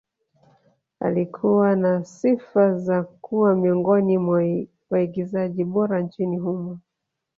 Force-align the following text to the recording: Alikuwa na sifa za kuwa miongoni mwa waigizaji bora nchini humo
Alikuwa 0.99 1.75
na 1.75 2.03
sifa 2.05 2.77
za 2.79 3.03
kuwa 3.03 3.55
miongoni 3.55 4.17
mwa 4.17 4.43
waigizaji 4.91 5.63
bora 5.63 6.01
nchini 6.01 6.37
humo 6.37 6.79